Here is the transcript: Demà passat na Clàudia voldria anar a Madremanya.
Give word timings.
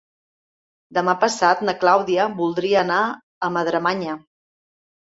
Demà 0.99 1.15
passat 1.25 1.61
na 1.69 1.77
Clàudia 1.83 2.27
voldria 2.41 2.83
anar 2.85 3.05
a 3.49 3.53
Madremanya. 3.61 4.23